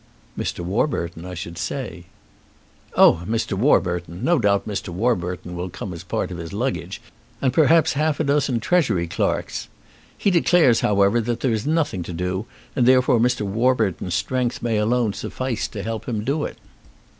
"Mr. 0.35 0.61
Warburton, 0.61 1.25
I 1.25 1.35
should 1.35 1.59
say." 1.59 2.05
"Oh, 2.95 3.21
Mr. 3.27 3.53
Warburton! 3.53 4.23
No 4.23 4.39
doubt 4.39 4.67
Mr. 4.67 4.89
Warburton 4.89 5.55
will 5.55 5.69
come 5.69 5.93
as 5.93 6.01
a 6.01 6.05
part 6.07 6.31
of 6.31 6.39
his 6.39 6.51
luggage, 6.53 6.99
and 7.39 7.53
possibly 7.53 7.97
half 8.01 8.19
a 8.19 8.23
dozen 8.23 8.59
Treasury 8.59 9.05
clerks. 9.05 9.67
He 10.17 10.31
declares, 10.31 10.79
however, 10.79 11.21
that 11.21 11.41
there 11.41 11.53
is 11.53 11.67
nothing 11.67 12.01
to 12.01 12.13
do, 12.13 12.47
and 12.75 12.87
therefore 12.87 13.19
Mr. 13.19 13.41
Warburton's 13.45 14.15
strength 14.15 14.63
may 14.63 14.77
alone 14.79 15.13
suffice 15.13 15.67
to 15.67 15.83
help 15.83 16.09
him 16.09 16.21
to 16.21 16.25
do 16.25 16.45
it. 16.45 16.57